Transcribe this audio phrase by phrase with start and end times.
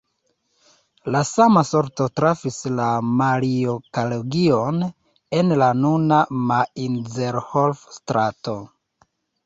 [1.15, 2.87] La sama sorto trafis la
[3.21, 4.83] Mario-Kolegion
[5.43, 8.61] en la nuna Mainzerhof-strato.